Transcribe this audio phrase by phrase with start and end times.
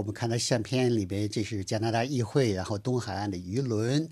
[0.00, 4.08] 我们看到相片里边，这是加拿大议会，然后东海岸的渔轮，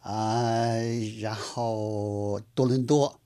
[0.00, 0.76] 啊、
[1.20, 3.18] 然后多伦多，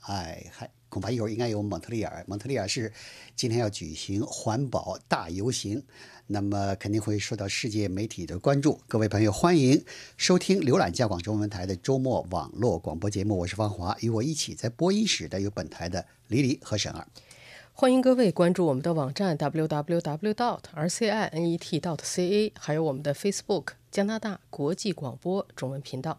[0.00, 2.24] 哎，还恐怕一会儿应该有蒙特利尔。
[2.26, 2.92] 蒙特利尔是
[3.36, 5.80] 今天要举行环保大游行，
[6.26, 8.80] 那么肯定会受到世界媒体的关注。
[8.88, 9.84] 各位朋友，欢迎
[10.16, 17.06] 收听浏览加广中文台的周末网络广播节目，我是方华，与我一起在播音室的有本台的李李和沈儿。
[17.80, 20.34] 欢迎各位关注我们的网站 www.
[20.34, 21.30] dot rcinet.
[21.80, 26.18] dot ca，还有我们的 Facebook 加拿大国际广播中文频道。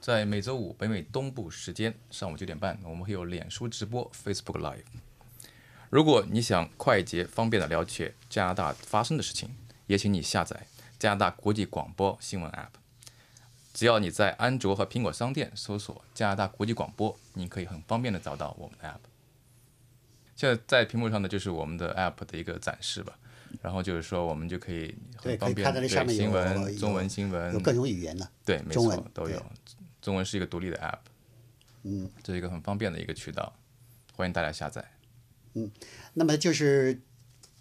[0.00, 4.84] 在每周五北美东部时间上午九点半，我们会有脸书直播 Facebook Live。
[5.90, 9.54] 如果你想快捷方便的了解加拿大发生的事情，
[9.86, 10.66] 也请你下载
[10.98, 12.70] 加拿大国际广播新闻 App。
[13.74, 19.13] 只要你在安卓和苹果商店搜索加拿大国际广播，你可以很方便的找到我们的 App。
[20.44, 23.16] 现在在屏幕上的，就是我们的 App 的一个展示吧。
[23.62, 29.42] 然后就是说，我们就可以很方便对新闻、有中文新闻有各种语言的，对，没中文对错都有。
[30.02, 30.98] 中文是一个独立的 App，
[31.84, 33.54] 嗯，这是一个很方便的一个渠道，
[34.16, 34.84] 欢迎大家下载。
[35.54, 35.70] 嗯
[36.14, 37.00] 那么就是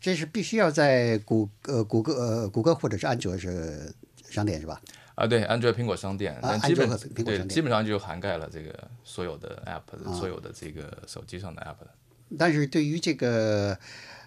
[0.01, 3.93] 这是必须要在谷呃谷歌呃谷歌或者是安卓是
[4.29, 4.81] 商店是吧？
[5.13, 11.91] 啊，对，安卓、苹果商店，但基本安卓苹果对基本上就涵盖了这个所有的 App，、啊所有的这个手机上的 App 的。
[12.37, 13.77] 但是对于这个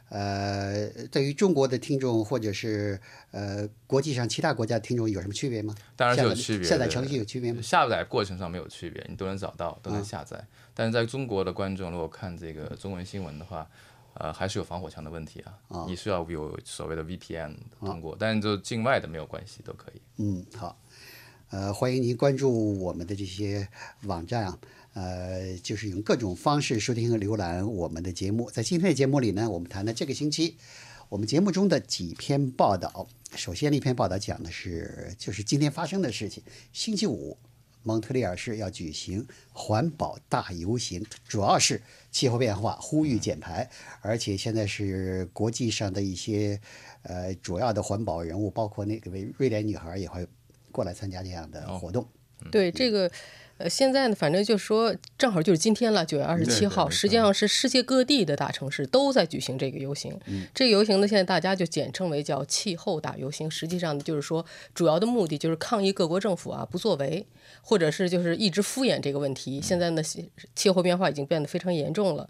[0.09, 3.01] 呃，对于中国的听众或者是
[3.33, 5.75] 呃国际上其他国家的听众有什么区别吗？
[5.97, 6.69] 当然是有区别。
[6.69, 7.61] 下载程序有区别吗？
[7.61, 10.43] 下载过程上没有区别，你都能找到，都能啊下载。
[10.75, 13.69] 但是在中国的观众如果看这个中文新闻的话，
[14.15, 15.59] 呃，还是有防火墙的问题啊。
[15.69, 20.01] 啊你需要有所谓的 VPN 通过，但是就境外的没有关系，都可以。
[20.19, 20.79] 嗯，好，
[21.51, 23.67] 呃，欢迎您关注我们的这些
[24.05, 24.59] 网站啊，
[24.97, 28.51] 呃，就是用各种方式收听和浏览我们的节目。
[28.51, 30.57] 在今天的节目里呢，我们谈了这个星期
[31.11, 33.07] 我们节目中的几篇报道。
[33.35, 36.43] 首先的一篇报道讲的是，就是今天发生的事情。
[36.73, 37.37] 星期五，
[37.83, 43.69] 蒙特利尔市要举行环保大游行，主要是气候变化，呼吁减排，
[44.01, 46.59] 而且现在是国际上的一些
[47.03, 50.27] 呃主要的环保人物，包括那个位瑞典女孩也会
[50.73, 52.09] 过来参加这样的活动。
[52.51, 53.11] 对这个，
[53.59, 60.19] 呃，现在呢，反正就说正好就是今天了，九月二十七号，实际上是世界各地的大城市都在举行这个游行。
[60.55, 63.51] 这个游行呢，现在大家就简称为叫气候大游行。
[63.51, 67.27] 实际上呢，就是说主要的目的就是抗议各国政府啊不作为，
[67.63, 69.61] 或者是就是一直敷衍这个问题。
[69.63, 72.29] 现在呢，气气候变化已经变得非常严重了。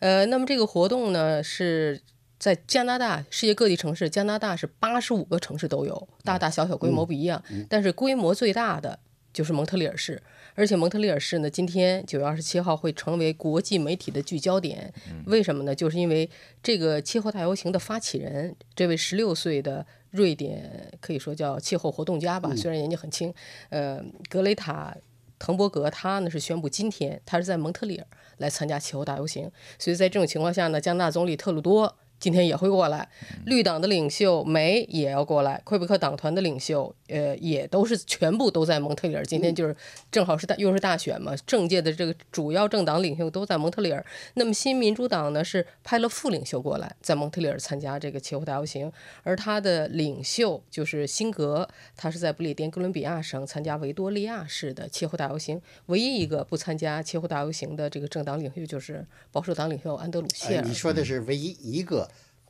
[0.00, 2.00] 呃，那么这个活动呢是。
[2.38, 8.98] 在加拿大，世界各地城市，加拿大是八十五个城市都有，大大小小规模不一样，但是规模最大的
[9.32, 10.22] 就是蒙特利尔市，
[10.56, 14.92] 而且蒙特利尔市呢，今天九月二十七号会成为国际媒体的聚焦点。
[15.26, 15.72] 为什么呢？
[15.72, 16.28] 就是因为
[16.60, 23.32] 这个气候大游行的发起人，这位十六岁的瑞典可以说叫气候活动家吧，虽然年纪很轻，
[23.68, 24.96] 呃，格雷塔。
[25.38, 28.06] 滕伯格他呢是宣布今天他是在蒙特利尔
[28.38, 33.08] 来参加气候大游行，所以在这种情况下呢，加拿大总理特鲁多今天也会过来，
[33.44, 39.24] 绿党的领袖梅也要过来，魁北克党团的领袖，呃，也都是全部都在蒙特利尔。
[39.24, 39.76] 今天就是
[40.10, 44.04] 正好是大又是大选嘛，政界的这个主要政党领袖都在蒙特利尔。
[44.34, 48.90] 那么新民主党呢是派了副领袖过来，在蒙特利尔参加这个气候大游行，
[49.22, 55.60] 而他的领袖就是辛格，他是在不列颠哥伦比亚省参加维多利亚市的气候大游行。
[55.86, 60.64] 唯一一个不参加气候大游行的这个政党领袖就是保守党领袖安德鲁谢呃，尔。
[60.66, 62.05] 你说的是唯一一个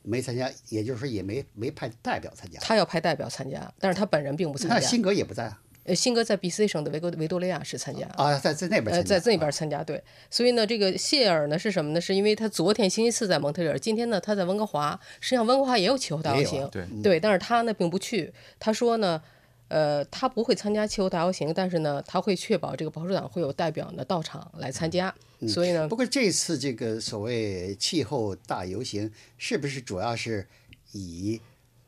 [0.07, 2.59] 没参加，也就是说也没没派代表参加。
[2.61, 4.75] 他要派代表参加，但是他本人并不参加。
[4.75, 8.05] 那辛格也不在啊，呃，辛格在 B.C 省的维多维多利亚市参加。
[8.15, 9.19] 啊，在在那边呃，参加。
[9.19, 11.99] 在那边参加，对，所以呢，这个谢尔呢是什么呢？
[12.01, 19.21] 是因为他昨天星期四在蒙特利尔，今天呢他在温哥华，实际上温哥华也有气候大游行，啊对对，但是他呢并不去，他说呢，
[19.69, 25.13] 呃，他不会参加气候大游行，但是呢，他会确保这个保守党会有代表呢到场来参加，
[25.47, 30.47] 所以呢不，过这次这个所谓气候大游行，是不是主要是
[30.93, 31.41] 以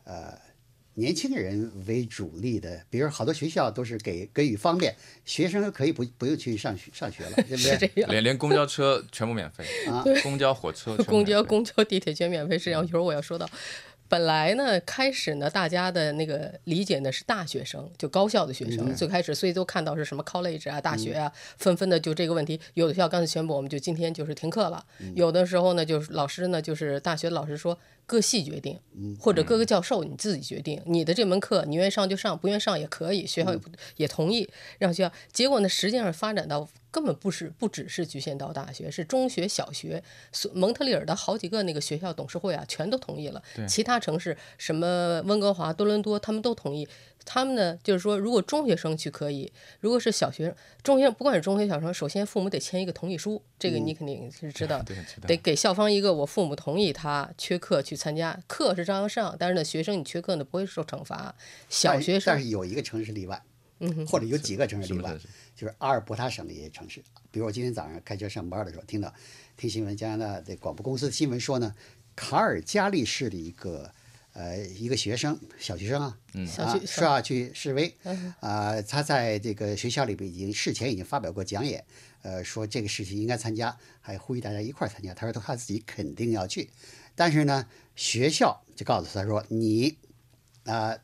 [0.04, 0.38] 呃
[0.96, 2.84] 年轻人为主力的？
[2.90, 4.94] 比如好多学校都是给给予方便，
[5.24, 8.02] 学生可以不不用去上学上学了，对不 是这对？
[8.02, 8.12] 样。
[8.12, 12.60] 连连公交车全部免费啊，公交、火车公交、公交、地铁全免费。
[12.60, 13.50] 实际上，一会儿我要说到，
[14.10, 18.94] 本来呢，开始呢，大家的那个理解呢是大学生，就高校的学生。
[18.96, 22.60] 最开始，所以都看到是什么 college 啊、大学啊，纷纷的就这个问题。
[22.74, 24.84] 有的学校刚才宣布，我们就今天就是停课了。
[25.14, 27.78] 有的时候呢，就是老师呢，就是大学的老师说
[28.08, 28.80] 各系决定，
[29.20, 35.12] 或者各个教授你自己决定，你的这门课你愿意上就上，不愿意上也可以，学校也不也同意让学校。
[35.32, 40.04] 结果呢，实际上发展到根本不是不只是局限到大学，是中学、小学，
[40.54, 43.42] 蒙特利尔的好几个那个学校董事会啊，全都同意了。
[43.68, 46.88] 其他城市什么温哥华、多伦多，他们都同意。
[47.26, 49.52] 他们呢，就是说，如果中学生去可以，
[49.82, 61.36] 如果是小学、中学，不管是中学、小学生，首先父母得签一个同意书，这个你肯定是知道， 对知道得给校方一个我父母同意他缺课去参加，课是照样上，但是呢，学生你缺课呢不会受惩罚。
[61.70, 63.44] 小学生但是有一个城市例外，
[63.80, 65.18] 嗯，或者有几个城市例外
[65.56, 67.04] 就是阿尔伯塔省的一些城市。
[67.32, 69.14] 比如我今天早上开车上班的时候，听到
[69.58, 71.74] 听新闻，加拿大的广播公司的新闻说呢，
[72.16, 73.92] 卡尔加利市的一个
[74.34, 77.96] 呃一个学生，小学生啊，啊小学说要去示威，
[78.40, 81.84] 啊、他在这个学校里边已经事前已经发表过讲演，
[82.22, 85.14] 呃，说这个事情应该参加，还呼吁大家一块儿参加。
[85.14, 86.70] 他说他自己肯定要去，
[87.16, 89.98] 但是呢，学校就告诉他说你
[90.66, 90.96] 啊、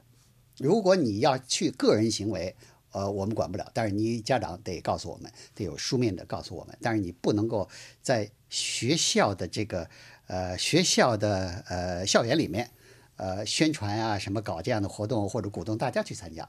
[0.58, 2.56] 如果你要去个人行为，
[2.92, 7.68] 呃，我们管不了，但是你家长得告诉我们，得有书面的告诉我们，但是你不能够
[8.02, 9.90] 在学校的这个
[10.28, 12.70] 呃学校的呃校园里面
[13.18, 16.48] 呃宣传啊什么搞这样的活动或者鼓动大家去参加。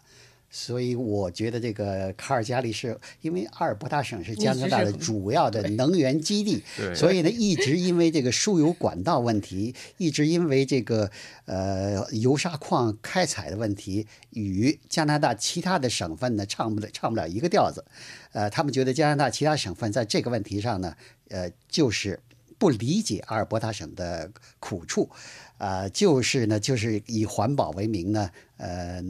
[0.50, 11.10] 所以我觉得这个卡尔加里是因为阿尔伯塔省是加拿大的主要的能源基地，对所以呢一直因为这个输油管道问题，一直因为这个
[11.44, 17.84] 呃油砂矿开采的问题，与加拿大其他的省份呢唱不了唱不了一个调子。
[18.32, 20.94] 呃，他们觉得加拿大其他省份在这个问题上呢，
[21.28, 22.20] 呃，就是
[22.58, 25.10] 不理解阿尔伯塔省的苦处，
[25.58, 29.02] 啊、就是呢，就是以环保为名呢，呃，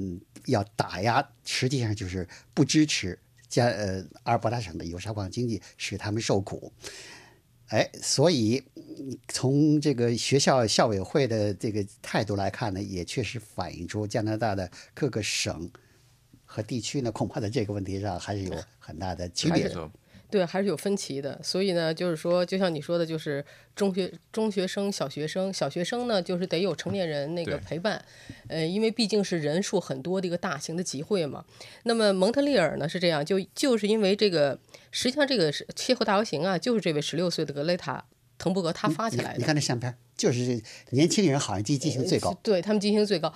[0.46, 6.72] 要打压，实际上就是不支持加呃阿尔伯塔省的油砂矿经济，使他们受苦。
[7.68, 8.62] 哎，所以
[9.28, 15.68] 从这个学校校委会的这个态度来看呢，也确实反映出加拿大的各个省
[16.44, 19.68] 和地区呢，恐怕在这个问题上还是有很大的区别。
[20.30, 21.40] 对，还是有分歧的。
[21.42, 23.44] 所以呢，就是说，就像你说的，就是
[23.74, 28.04] 中学中学生、小学生，小学生呢，就是得有成年人那个陪伴，
[28.48, 31.44] 呃，因为毕竟是人数很多的一个大型的集会嘛。
[31.84, 34.58] 那么蒙特利尔呢是这样，就就是因为这个，
[34.90, 38.04] 实际上这个是气候大游行啊，就是这位十六岁的格雷塔
[38.38, 39.54] 滕伯格他发起来的你看。
[39.54, 42.36] 这相片，就是年轻人好像积极性最高。
[42.42, 43.32] 对他们进行最高。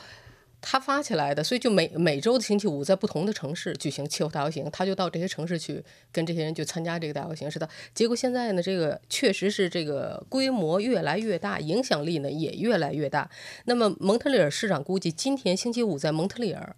[0.61, 7.69] 他发起来的，所以就每每周的星期五在不同的城市举行气候大游行，他就到这些城市去跟这些人就参加这个大游行，是的。
[7.95, 13.31] 结果现在呢，这个确实是这个规模越来越大，影响力呢也越来越大。
[13.65, 16.77] 那么蒙特利尔市长估计今天星期五在蒙特利尔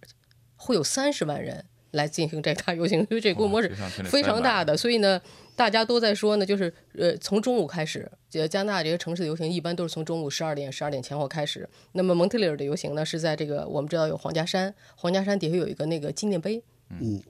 [0.57, 3.75] 会有三十万人来进行这个大游行， 因为这规模是
[4.05, 4.77] 非常大的。
[4.77, 5.19] 所以呢，
[5.57, 11.69] 大家都在说呢，就是呃，从中午开始，呃，加拿大这些城市的游行一般都是从中午十二点、十二点前后开始。
[11.93, 17.23] 那么蒙特利尔的游行呢，是在这个我们知道有皇家山，皇家山底下有一个那个纪念碑，嗯，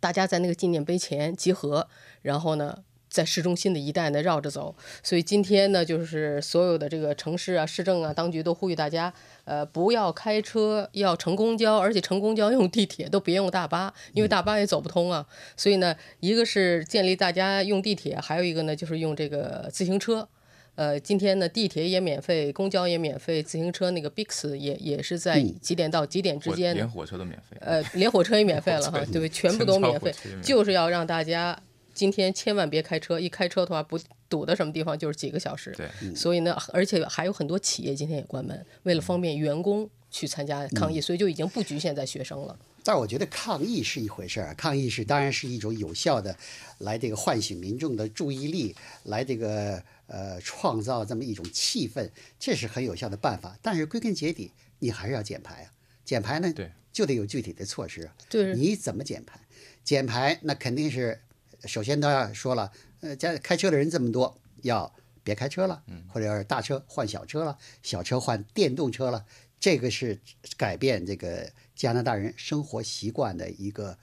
[0.00, 1.88] 大家在那个纪念碑前集合，
[2.22, 2.78] 然后呢。
[3.12, 9.12] 在市中心的一带呢绕着走，所以今天呢，就是所有的这个城市啊、市政啊、当局都呼吁大家，
[9.44, 15.26] 呃，不要开车，要乘公交，而且乘公交用地铁，都别用大巴，因为大巴也走不通啊。
[15.58, 20.26] 所以呢，一个是建立大家用地铁，还有一个呢就是用这个自行车。
[20.74, 27.58] 呃，今天呢，地铁也免费，公交也免费，自行车那个 Bix 也也是在几点到几点之间呢连火车都免费。
[27.60, 31.60] 呃，连火车也免费了哈，对，全部都免，费就是要让大家
[31.94, 35.72] 今天千万别开车，一开车的话不堵到什么地方就是几个小时。
[35.72, 42.58] 对，所以呢，而且还有很多企业今天也关门，为了方便员工去参加抗议，所以就已经不局限在学生了。
[42.84, 46.36] 但是我觉得抗议是一回事儿，抗议是当然是一种有效的，
[46.78, 53.56] 来这个唤醒民众的注意力，来这个呃创造这么一种气氛，这是很有效的办法。
[53.62, 55.70] 但是归根结底，你还是要减排啊，
[56.04, 58.12] 减排呢对就得有具体的措施啊。
[58.28, 59.38] 对你怎么减排？
[59.84, 61.20] 减排那肯定是
[61.64, 64.92] 首先都要说了，呃，家开车的人这么多，要
[65.22, 69.24] 别开车了，或者是大车换小车了，小车换电动车了，
[69.60, 70.20] 这个是
[70.56, 73.96] 改变这个加拿大人生活习惯的一个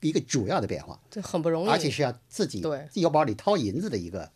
[0.00, 4.30] 一个主要的变化，这很不容易，而且是要自己对腰包里掏银子的一个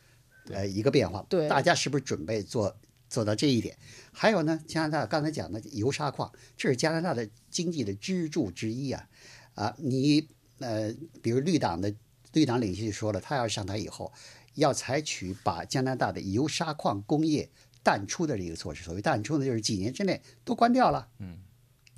[0.51, 1.25] 呃一个变化。
[1.29, 2.75] 对大家是不是准备做
[3.11, 3.77] 做到这一点？
[4.13, 9.09] 还有呢，加拿大刚才讲的油砂矿，这是加拿大的经济的支柱之一啊
[9.55, 9.75] 啊！
[9.79, 10.27] 你
[10.59, 11.95] 呃，比如绿党的
[12.39, 14.13] 绿党领袖就说了，他要上台以后，
[14.55, 17.51] 要采取把加拿大的油砂矿工业
[17.83, 18.85] 淡出的这个措施。
[18.85, 21.09] 所谓淡出呢，就是几年之内都关掉了。
[21.19, 21.41] 嗯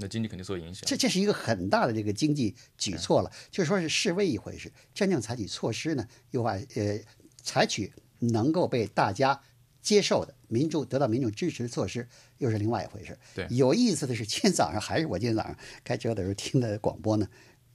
[0.02, 0.82] 那经济肯定受影响。
[0.86, 6.98] 这这是一个很大的这个经济举措了，就说是示威一回事，真正采取措施呢，又把呃
[7.42, 9.38] 采取能够被大家
[9.82, 13.18] 接受的民众得到民众支持的措施，又是另外一回事。
[13.34, 15.54] 对有意思的是，今天早上还是我今天早上
[15.84, 17.28] 开车的时候听的广播呢，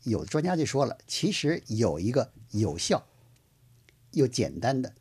[0.05, 3.05] 有的专家就说了，其实有一个有效
[4.11, 4.93] 又简单的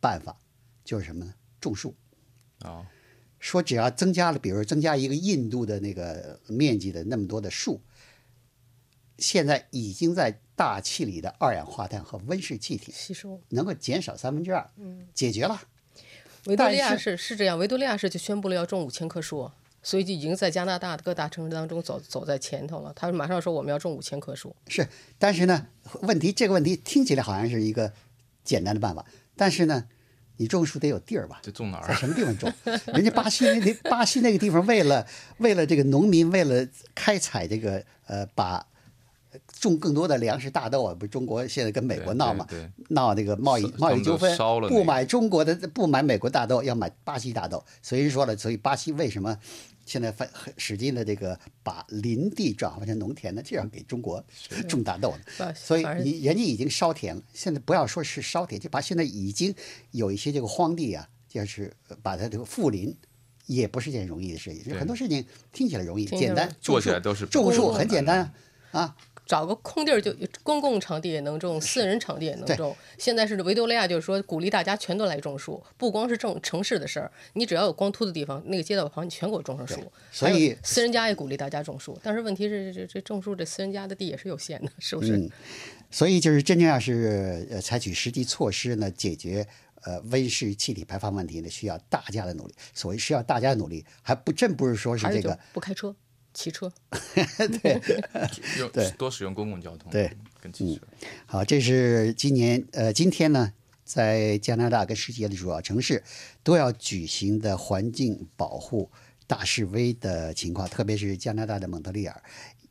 [0.00, 0.36] 办法，
[0.84, 1.34] 就是什么呢？
[1.60, 1.94] 种树。
[2.60, 2.86] 啊，
[3.38, 7.82] 说只要增加了，比如增加一个印度的那个面积的那么多的树，
[9.18, 13.40] 现在已经在大气里的二氧化碳和温室气体吸收。
[13.50, 14.70] 能够减少三分之二，
[15.12, 15.60] 解决了。
[16.46, 19.50] 维多利亚但市是这样，维多利亚市就宣布了要种五千棵树，
[19.84, 22.92] 所以就已经在加拿大的各大城市当中走走在前头了。
[22.96, 24.88] 他马上说我们要种五千棵树，是，
[25.18, 25.66] 但是呢，
[26.00, 27.92] 问题这个问题听起来好像是一个
[28.42, 29.04] 简单的办法，
[29.36, 29.84] 但是呢，
[30.38, 31.40] 你种树得有地儿吧？
[31.42, 31.88] 就种哪儿？
[31.88, 32.52] 在什么地方种？
[32.86, 38.66] 人家巴西那那巴西那个地方，为了为了这个农民，为了开采这个呃，把
[39.60, 47.64] 种更多的粮食大豆啊，不是中国现在跟美国闹嘛对对，闹这个贸易贸易纠纷烧了，那个不买中国的不买美国大豆，要买巴西大豆。
[47.82, 49.36] 所以人说了，所以巴西为什么
[49.86, 53.42] 现在发很使劲的这个把林地转换成农田呢？
[53.44, 54.24] 这样给中国
[54.68, 55.54] 种大豆呢。
[55.54, 59.54] 所以你人家已经烧田了，现在不要说是烧田，就把现在已经
[59.90, 62.94] 有一些这个荒地啊，就是呃把它这个复林，
[63.46, 64.62] 也不是件容易的事情。
[64.64, 68.34] 对很多事情听起来容易，简单，做起来都是种树很简单啊
[68.72, 72.76] 啊，找个空地儿就公共场地也能种，私人场地也能种。
[72.98, 79.80] 现在是维多利亚就是说鼓励大家全都来种树，不光是种城市的事儿，你只要有光秃的地方，那个街道旁你全给我种上树。
[80.12, 85.16] 所以私人家也鼓励大家种树，但是问题是这这这种树这私人家的地也是有限的，是不是？
[85.16, 85.30] 嗯
[85.90, 89.46] 所以就是真正要是呃采取实际措施呢，解决
[89.82, 92.54] 呃温室气体排放问题呢，需要大家的努力。
[92.74, 95.94] 所谓需要大家的努力，还不真不是说是这个不开车，
[96.34, 96.70] 骑车。
[98.58, 100.10] 用 对 多使用公共交通，对，
[100.40, 100.82] 跟骑车。
[101.24, 103.52] 好，这是今年呃今天呢，
[103.84, 106.02] 在加拿大跟世界的主要城市
[106.42, 108.90] 都要举行的环境保护
[109.26, 112.22] 大示威的情况，特别是加拿大的蒙特利尔，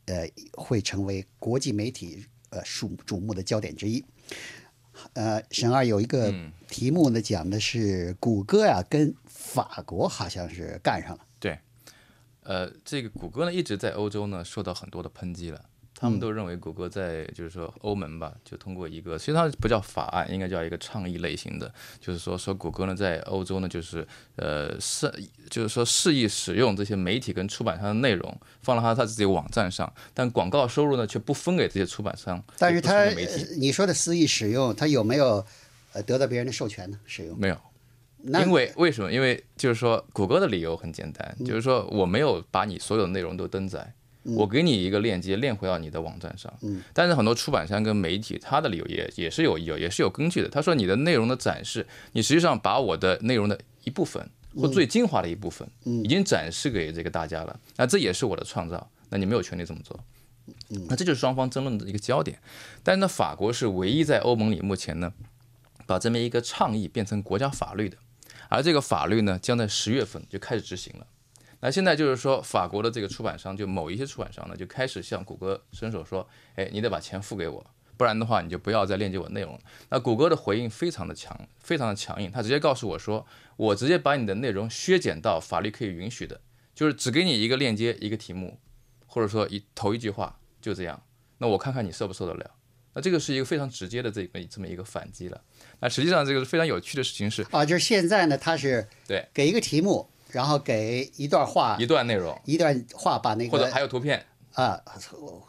[0.05, 4.03] 呃，会成为国际媒体呃瞩瞩目的焦点之一。
[5.13, 11.25] 呃，沈二有一个嗯题目呢，讲的是谷歌呀、跟法国好像是干上了。
[12.43, 15.61] 对，呃，这个谷歌呢一直在欧洲呢受到很多的抨击了。
[15.95, 25.09] 他们都认为谷歌在就是说欧盟吧，就通过一个，其实它不叫法案，应该叫一个倡议类型的，就是说说谷歌呢在欧洲呢就是呃是
[25.49, 33.05] 就是说肆意使用这些媒体跟出版商的内容放到他他自己网站上，但广告收入呢却不分给这些出版商，但是他
[33.57, 35.45] 你说的肆意使用，他有没有
[35.93, 36.99] 呃得到别人的授权呢？
[37.05, 37.39] 使用？
[37.39, 37.57] 没有。
[38.25, 39.11] 那因为为什么？
[39.11, 46.51] 因为就是说，谷歌的理由很简单，就是说我没有把你所有的内容都登载，我给你一个链接链回到你的网站上。
[46.93, 50.47] 但是很多出版商跟媒体，他的理由也也是有有也是有根据的。
[50.47, 54.25] 他说你的内容的展示，你实际上把我的内容的一部分
[54.55, 57.59] 或最精华的一部分，已经展示给这个大家了。
[57.75, 59.99] 那这也是我的创造，那你没有权利这么做。
[60.87, 62.39] 那这就是双方争论的一个焦点。
[62.83, 65.11] 但是呢，法国是唯一在欧盟里目前呢，
[65.85, 67.97] 把这么一个倡议变成国家法律的。
[68.53, 71.07] 而这个法律呢，将在十月份就开始执行了。
[71.59, 77.65] 那现在就是说，法国的这个出版商，就某一些出版商呢，就开始向谷歌伸手说：“哎，你得把钱付给我，
[77.97, 83.25] 不然的话，你就不要再链接我内容了。”那谷歌的回应非常的强，非常的强硬，他直接告诉我说
[83.57, 86.39] ：“我直接把你的内容削减到法律可以允许的，
[86.75, 88.59] 就是只给你一个链接、一个题目，
[89.07, 91.01] 或者说一头一句话，就这样。
[91.39, 92.51] 那我看看你受不受得了。”
[92.95, 95.41] 那这个是一个非常直接的这个这么一个反击了。
[95.83, 104.81] 那实际上这个是非常有趣的事情是，啊，就是现在呢，他是对给一个题目，然后给一段话，一段内容一段话把那个或者还有图片，啊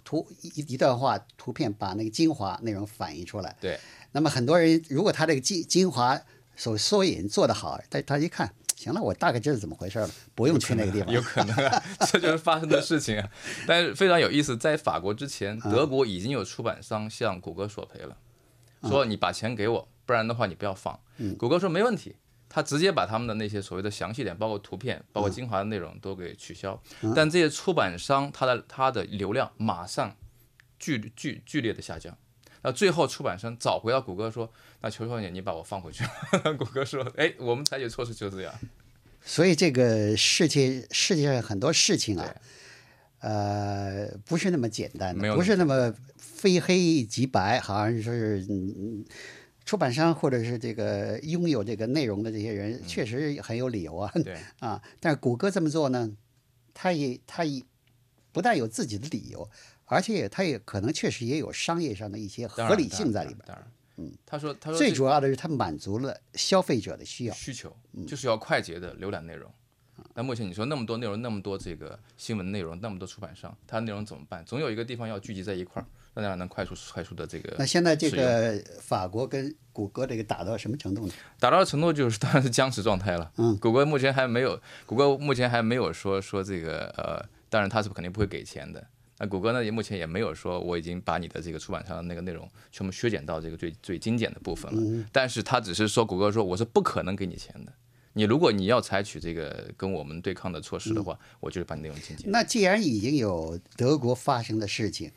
[0.03, 3.55] 图一一段话图片把那个精华内容反映出来。
[3.61, 3.79] 对，
[4.11, 6.21] 那么很多人如果他这个精精华
[6.57, 11.13] 所缩影做得好，他他一看，行了，我大概知道怎么回事了，不用去那个地方。
[11.13, 13.31] 有可能啊， 这就是发生的事情啊。
[13.69, 18.17] 但是非常有意思，在法国之前，嗯德国已经有出版商向谷歌索赔了，
[18.83, 20.99] 嗯说你把钱给我，不然的话你不要放。
[21.39, 22.17] 谷歌说没问题，
[22.49, 26.81] 他直接把他们的那些所谓的详细点，包括图片、包括精华的内容都给取消。
[27.03, 30.17] 嗯但这些出版商他的他的流量马上
[30.79, 32.17] 剧剧剧烈的下降。
[32.63, 36.03] 那最后出版商找回到谷歌说：“那求求你，你把我放回去。
[36.57, 38.55] ”谷歌说：“哎，我们采取措施就是这样。
[39.23, 42.35] 所以这个世界世界上很多事情啊，
[43.21, 49.05] 呃，不是那么简单的，没有不是那么非黑即白，好像说是嗯，嗯
[49.65, 54.11] 出版商或者是这个拥有这个内容的这些人，确实很有理由啊。
[54.23, 56.17] 对 啊，但是谷歌这么做呢，
[56.75, 57.63] 他也他也
[58.33, 59.49] 不但有自己的理由，
[59.87, 63.41] 而且他也可能确实也有商业上的一些合理性在里边。
[63.47, 67.35] 当然，嗯，他说，他说最主要的是，它满足了消费者的需要。
[67.35, 69.51] 需求嗯就是要快捷的浏览内容。
[70.15, 74.45] 那目前你说那么多内容，那么多这个新闻内容，那么多出版商，它内容怎么办？
[74.45, 77.55] 总有一个地方要聚集在一块儿，让大家能快速快速的这个。
[77.59, 81.13] 那现在这个法国跟谷歌这个打到什么程度呢？
[81.39, 83.31] 打到的程度就是当然是僵持状态了。
[83.37, 88.87] 嗯，谷歌目前还没有，谷歌目前还没有说说这个呃，当然他是肯定不会给钱的。
[89.19, 95.05] 那谷歌呢，也目前也没有说我已经把你的这个出版商的那个内容全部削减到这个最最精简的部分了。
[95.13, 97.73] 但是他只是说，谷歌说我是不可能给你钱的。
[98.17, 102.31] 你如果你要采取这个跟我们对抗的措施的话，我就是把你内容精简。
[102.31, 105.11] 那既然已经有德国发生的事情，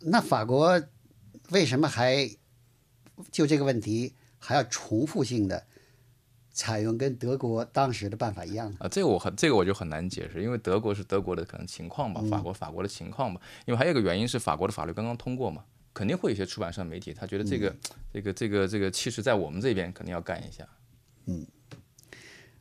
[0.00, 0.80] 那法国
[1.50, 2.30] 为什么还
[3.30, 5.66] 就这个问题还要重复性的
[6.52, 8.76] 采用跟德国当时的办法一样呢？
[8.80, 13.40] 啊，这个我很这个我就很难解释，因为德国是德国的可能情况吧，法国法国的情况吧。
[13.66, 15.64] 因为还有一个原因是法国的法律刚刚通过嘛，
[15.94, 17.74] 肯定会有一些出版社媒体他觉得这个、
[18.12, 20.66] 这个这个这个气势在我们这边肯定要干一下。
[21.26, 21.46] 嗯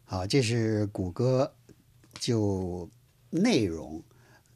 [0.05, 1.53] 好，这是谷歌
[2.19, 2.89] 就
[3.29, 4.01] 内容，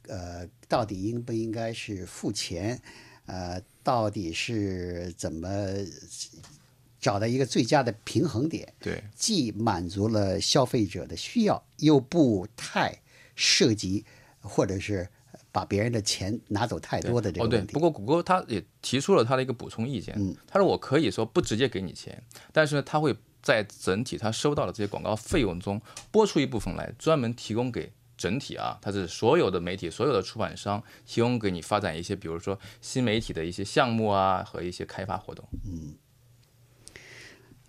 [0.08, 2.81] 呃，到底应不应该是付钱？
[3.27, 5.48] 呃，到底是怎么
[7.00, 8.74] 找到一个最佳的平衡点？
[8.79, 13.00] 对，既满足了消费者的需要，又不太
[13.36, 14.03] 涉及
[14.41, 15.08] 或者是
[15.51, 17.62] 把别人的钱拿走太多的这个哦对。
[17.62, 20.15] 不过谷歌他也提出了他的一个补充意见，
[20.48, 25.81] 他说我可以说不直接给你钱，但是呢，他会在整体他收到的这些广告费用中
[26.12, 27.91] 拨出一部分来，专门提供给
[28.22, 35.44] 整体啊，它是所有的媒体、所有的出版商提供给你发展一些，比如说新媒体的一些项目啊和一些开发活动。
[35.66, 35.96] 嗯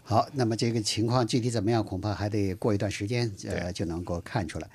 [0.04, 4.68] 好，那么这个情况具体怎么样，恐怕还得过一段时间，呃，就能够看出来。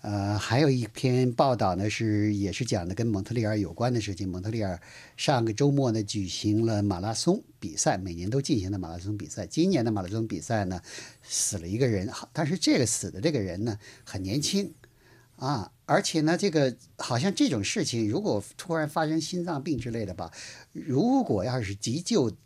[0.00, 4.28] 呃，还有一篇报道呢，是也是讲的跟蒙特利尔有关的事情。
[4.28, 4.80] 蒙特利尔
[5.16, 9.46] 上个周末呢举行了马拉松比赛，每年都进行的马拉松比赛。
[9.46, 10.80] 今年的马拉松比赛呢，
[11.22, 14.72] 死了一个人，好但是这个死的这个人呢很年轻
[15.38, 20.32] 啊，而且呢，这个好像这种事情，如果突然发生心脏病之类的吧，
[20.72, 22.36] 如果要是急救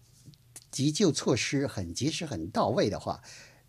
[0.71, 3.23] 急救措施很及时、很到位的话，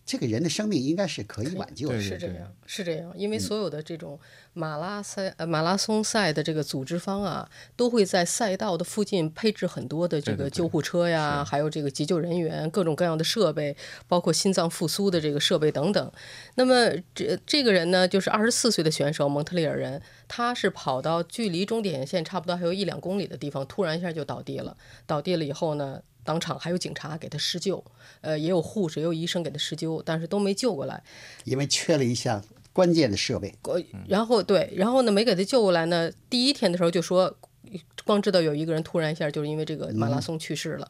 [0.05, 2.01] 这个人的生命应该是可以挽救的。
[2.01, 4.19] 是这样，是这样，因为所有的这种
[4.53, 13.75] 马拉赛、呃马拉松赛的这个组织方啊，都会在赛道的附近配置很多的这个救护车呀，还有这个急救人员，各种各样的设备，
[14.07, 16.11] 包括心脏复苏的这个设备等等。
[16.55, 24.75] 那么这这个人呢，就是二十四岁的选手，蒙特利尔人，他是跑到距离终点线差不多还有一两公里的地方，突然一下就倒地了。
[25.05, 27.83] 倒地了以后呢，当场还有警察给他施救，
[28.21, 31.03] 呃，也有护士、也有医生给他施救，但是都没救过来。
[31.43, 33.53] 因为缺了一项关键的设备。
[33.63, 36.11] 呃，然后对，然后呢，没给他救过来呢。
[36.29, 37.35] 第一天的时候就说，
[38.05, 40.89] 光知道有一个人突然一下就是因为这个马拉松去世了。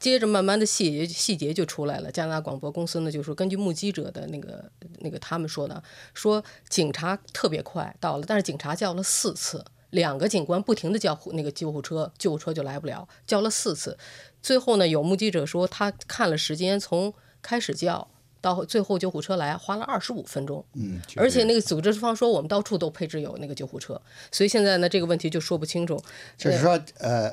[0.00, 2.10] 接着慢慢的细节细节就出来了。
[2.10, 5.80] 加拿大广播公司呢就说，根据目击者的那个那个他们说的，
[6.12, 13.96] 说警察特别快到了，但是警察叫了四次，两个警官不停的叫那个救护车，救护车就来不了，叫了四次。
[14.42, 18.08] 最后呢，有目击者说他看了时间，从开始叫
[18.40, 20.64] 到最后救护车来花了二十五分钟。
[20.74, 24.00] 嗯，而且那个组织方说，我们到处都配置有那个救护车，
[24.32, 26.02] 所以现在呢，这个问题就说不清楚。
[26.36, 27.32] 就是说，呃，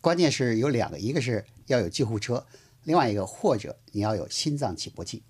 [0.00, 2.44] 关键是有两个，一个是要有救护车，
[2.82, 5.22] 另外一个或者你要有心脏起搏器。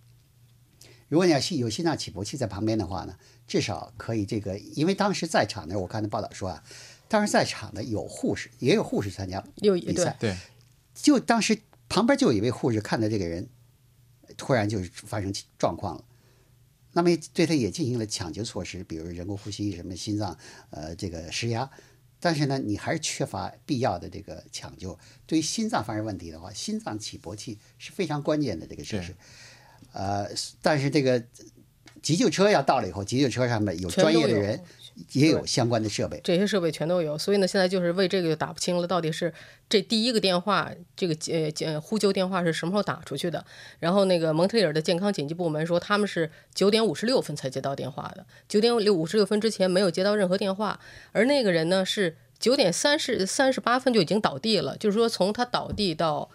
[1.08, 3.14] 如果你要心有心脏起搏器在旁边的话呢，
[3.46, 6.64] 至少可以这个，因为当时在场的我看的报道说啊，
[7.08, 10.34] 当时在场的有护士，也有护士参加有比赛，对，
[10.94, 13.48] 就当时旁边就有一位护士看到这个人
[14.36, 16.04] 突然就发生状况了，
[16.92, 20.36] 那么对他也进行了抢救措施，比如人工呼吸、什么心脏
[20.70, 21.70] 呃这个施压，
[22.20, 24.98] 但是呢，你还是缺乏必要的这个抢救。
[25.26, 29.14] 对于心脏发生问题的话，心脏起搏器是非常关键的这个设施。
[29.92, 30.28] 呃，
[30.62, 31.22] 但是这个
[32.02, 34.60] 急救车要到了以后，急救车上面有专业的人，
[35.12, 36.20] 也有相关的设备。
[36.22, 39.32] 这些设备全都有，所以呢，现在就是为这个就打不清了，到底是
[39.68, 43.44] 这第一个电话，这个呃呃呼救电话是什么时候打出去的？
[43.80, 50.78] 然后那个蒙特利尔的健康紧急部门说，他们是九点五十六分才接到电话的，九点六五十六分之前没有接到任何电话，
[51.12, 56.30] 而那个人呢是九点三十三十八分就已经倒地了，就是说从他倒地到。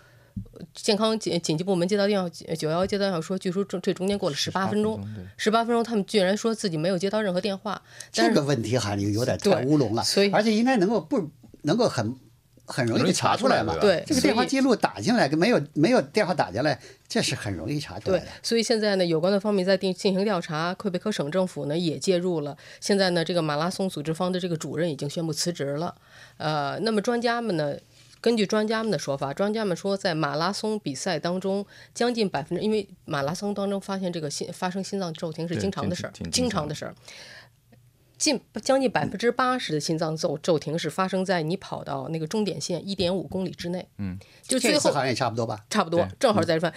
[0.73, 4.99] 健康紧紧急部门接到电话，九幺接到电话说，据说这这中间过了十八分钟，
[5.37, 11.29] 十八分钟，他们居然说自己没有接到任何电话，这个问题好像有点太乌龙了，所以而且应该能够不
[11.63, 12.15] 能够很
[12.65, 13.75] 很容易地很容易查查出来嘛。
[13.81, 22.55] 对这个电话记录打进来跟没有没有电话打进来，这是很容易查出来对的。，所以现在呢，有关的方面在进进行调查，魁北克省政府呢也介入了。
[22.79, 25.95] 现在呢，这个马拉松组织方的这个主任已经宣布辞职了。
[26.37, 27.75] 呃，那么专家们呢？
[28.21, 36.95] 根据专家们的说法，专家们说，在马拉松比赛当中，将近百分之，因为马拉松当中发现这个心发生心脏骤停是经常的事儿经常的事儿。
[38.17, 43.87] 近将近百分之八十的心脏骤骤停是发生在你跑到那个终点线一点五公里之内。
[43.97, 45.65] 嗯，就最后好像也差不多吧？
[45.69, 46.73] 差不多，正好在这范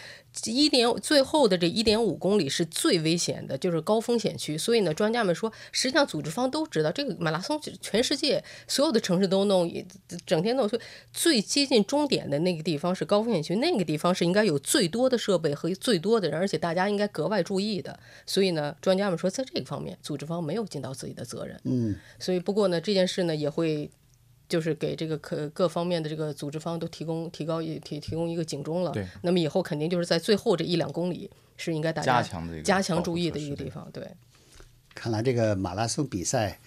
[0.46, 4.56] 一点最后的这一点五公里是最危险的，就是高风险区。
[4.56, 9.86] 所以呢，专家们说，实际上组织方都知道，这个马拉松全世界所有的城市都弄，也
[10.24, 17.98] 整天弄，所以最接近终点的那个地方是高风险区，那个地方是应该有最多的设备和最多的人，而且大家应该格外注意的。
[18.26, 21.60] 所以呢，专家们说，在这个方面，组织方没有尽到自己的责任。
[21.64, 23.90] 嗯，所以不过呢，这件事呢也会。
[24.52, 28.90] 就是给这个各各方面的这个组织方都提供提高一提提供一个警钟了。
[28.90, 29.08] 对。
[29.22, 33.88] 那么以后肯定就是在最后这一两公里是应该大家加强的一个加强注意的一个地方。
[33.94, 34.06] 对。
[34.94, 36.60] 看来这个马拉松比赛，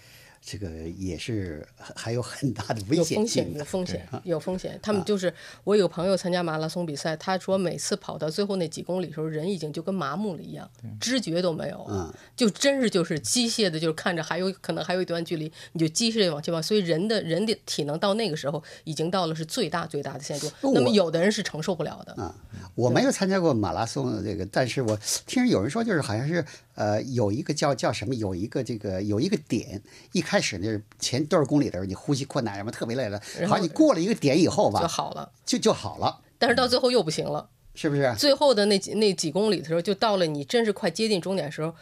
[0.48, 4.78] 这个也是还有很大的危险有风险，有风险，有风险。
[4.80, 16.62] 他们就是我有朋友参加马拉松比赛，他说每次跑到最后那几公里的时候，人已经就跟麻木了一样，知觉都没有，嗯就真是就是机械的，就是看着还有可能还有一段距离，你就机械地往前跑。
[16.62, 20.48] 所以人的人的体能到那个时候已经到了是最大最大的限度。
[20.62, 22.12] 那么有的人是承受不了的。
[22.22, 22.32] 啊，
[22.76, 26.44] 我没有参加过马拉松的这个，但是我听有人说，就是好像是
[26.76, 37.50] 呃有一个叫叫什么，有一个这个有一个点，一开始那是前多少公里的时候，你呼吸困难什么特别累了，好像你过了一个点以后吧就，好了，就就好了，但是到最后又不行了。
[37.78, 38.14] 是不是？
[38.16, 41.74] 最后的那几那几公里的时候，就到了你真是快接近终点的时候，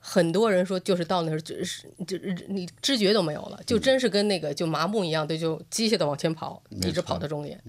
[0.00, 7.62] 很多人说就是到那时候就是就是你知觉都没有了，就真是跟那个就麻木一样的，就机械的往前跑，一直跑到终点。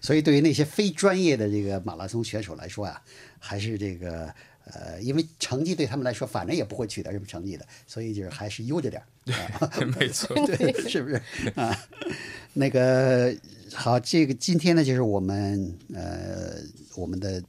[0.00, 3.02] 所以对于那些非专业的这个马拉松选手来说啊，
[3.38, 9.06] 还是这个呃，因为成绩对他们来说，反正也不会取得什么成绩的，所以就是还是悠着点儿。
[9.58, 11.20] 啊没错， 对，是不是
[11.54, 11.76] 啊？
[12.54, 13.34] 那个
[13.72, 16.56] 好，这个今天呢，就是我们呃
[16.96, 17.42] 我们的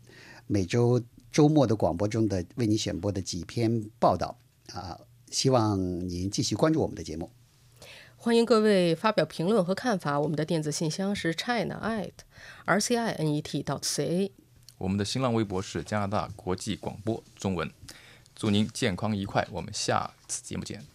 [0.47, 4.37] 每周周末的广播中的为你选播的几篇报道
[4.73, 4.99] 啊，
[5.29, 7.29] 希望您继续关注我们的节目。
[8.15, 12.11] 欢迎各位发表评论和看法，我们的电子信箱是 china at
[12.65, 14.31] r c i n e t dot c a。
[14.83, 17.71] 我们的新浪微博是加拿大国际广播中文。
[18.35, 20.92] 祝您健康愉快，我们下次节目见。